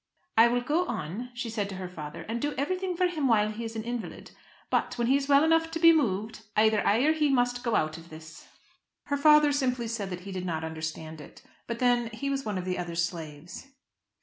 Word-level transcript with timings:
"I 0.35 0.47
will 0.47 0.61
go 0.61 0.87
on," 0.87 1.29
she 1.35 1.47
said 1.51 1.69
to 1.69 1.75
her 1.75 1.87
father, 1.87 2.23
"and 2.27 2.41
do 2.41 2.55
everything 2.57 2.97
for 2.97 3.05
him 3.05 3.27
while 3.27 3.51
he 3.51 3.63
is 3.63 3.75
an 3.75 3.83
invalid. 3.83 4.31
But, 4.71 4.97
when 4.97 5.05
he 5.05 5.15
is 5.15 5.27
well 5.29 5.43
enough 5.43 5.69
to 5.69 5.79
be 5.79 5.93
moved, 5.93 6.41
either 6.55 6.77
he 7.11 7.27
or 7.27 7.31
I 7.31 7.31
must 7.31 7.63
go 7.63 7.75
out 7.75 7.99
of 7.99 8.09
this." 8.09 8.47
Her 9.03 9.17
father 9.17 9.51
simply 9.51 9.87
said 9.87 10.09
that 10.09 10.21
he 10.21 10.31
did 10.31 10.43
not 10.43 10.63
understand 10.63 11.21
it; 11.21 11.43
but 11.67 11.77
then 11.77 12.07
he 12.07 12.31
was 12.31 12.43
one 12.43 12.57
of 12.57 12.65
the 12.65 12.79
other 12.79 12.95
slaves. 12.95 13.67